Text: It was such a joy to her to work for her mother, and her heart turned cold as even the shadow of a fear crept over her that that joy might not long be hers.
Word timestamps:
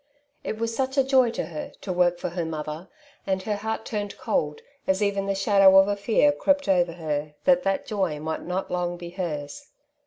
It 0.43 0.57
was 0.57 0.75
such 0.75 0.97
a 0.97 1.03
joy 1.03 1.29
to 1.29 1.45
her 1.45 1.71
to 1.81 1.93
work 1.93 2.17
for 2.17 2.29
her 2.29 2.43
mother, 2.43 2.89
and 3.27 3.43
her 3.43 3.55
heart 3.57 3.85
turned 3.85 4.17
cold 4.17 4.61
as 4.87 5.03
even 5.03 5.27
the 5.27 5.35
shadow 5.35 5.77
of 5.77 5.87
a 5.87 5.95
fear 5.95 6.31
crept 6.31 6.67
over 6.67 6.93
her 6.93 7.35
that 7.43 7.61
that 7.61 7.85
joy 7.85 8.19
might 8.19 8.41
not 8.41 8.71
long 8.71 8.97
be 8.97 9.11
hers. 9.11 9.67